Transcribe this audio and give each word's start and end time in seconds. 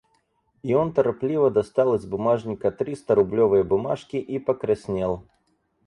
И 0.63 0.73
он 0.73 0.93
торопливо 0.93 1.51
достал 1.51 1.93
из 1.93 2.07
бумажника 2.07 2.71
три 2.71 2.95
сторублевые 2.95 3.63
бумажки 3.63 4.15
и 4.15 4.39
покраснел. 4.39 5.27